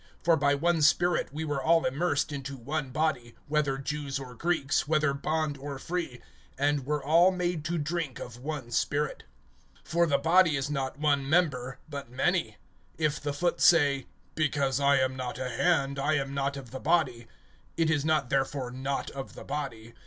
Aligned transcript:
(13)For 0.23 0.39
by 0.39 0.55
one 0.55 0.81
Spirit 0.81 1.31
we 1.31 1.45
were 1.45 1.61
all 1.61 1.85
immersed 1.85 2.31
into 2.31 2.57
one 2.57 2.89
body, 2.89 3.35
whether 3.45 3.77
Jews 3.77 4.17
or 4.17 4.33
Greeks, 4.33 4.87
whether 4.87 5.13
bond 5.13 5.59
or 5.59 5.77
free; 5.77 6.21
and 6.57 6.87
were 6.87 7.03
all 7.03 7.29
made 7.29 7.63
to 7.65 7.77
drink 7.77 8.17
of 8.19 8.39
one 8.39 8.71
Spirit. 8.71 9.25
(14)For 9.85 10.09
the 10.09 10.17
body 10.17 10.55
is 10.57 10.71
not 10.71 10.97
one 10.97 11.29
member, 11.29 11.77
but 11.87 12.09
many. 12.09 12.57
(15)If 12.97 13.19
the 13.21 13.31
foot 13.31 13.61
say: 13.61 14.07
Because 14.33 14.79
I 14.79 14.97
am 14.97 15.15
not 15.15 15.37
a 15.37 15.49
hand, 15.49 15.99
I 15.99 16.15
am 16.15 16.33
not 16.33 16.57
of 16.57 16.71
the 16.71 16.79
body; 16.79 17.27
it 17.77 17.91
is 17.91 18.03
not 18.03 18.31
therefore 18.31 18.71
not 18.71 19.11
of 19.11 19.35
the 19.35 19.43
body. 19.43 19.93